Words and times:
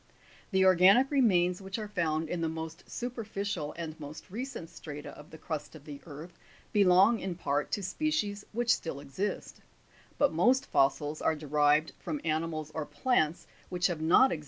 3. 0.49 0.59
The 0.61 0.65
organic 0.65 1.11
remains 1.11 1.61
which 1.61 1.77
are 1.77 1.87
found 1.87 2.27
in 2.27 2.41
the 2.41 2.49
most 2.49 2.89
superficial 2.89 3.71
and 3.77 3.99
most 3.99 4.31
recent 4.31 4.71
strata 4.71 5.11
of 5.11 5.29
the 5.29 5.37
crust 5.37 5.75
of 5.75 5.85
the 5.85 6.01
earth, 6.07 6.39
belong 6.73 7.19
in 7.19 7.35
part 7.35 7.69
to 7.73 7.83
species 7.83 8.43
which 8.51 8.73
still 8.73 8.99
exist; 8.99 9.61
but 10.17 10.33
most 10.33 10.65
fossils 10.65 11.21
are 11.21 11.35
derived 11.35 11.91
from 11.99 12.19
ani 12.25 12.47
mals 12.47 12.71
or 12.73 12.87
plants 12.87 13.45
which 13.69 13.85
have 13.85 14.01
not 14.01 14.01
existed 14.01 14.01
since 14.01 14.01
a 14.01 14.01
period 14.01 14.21
anterior 14.21 14.29
to 14.29 14.37
1. 14.37 14.39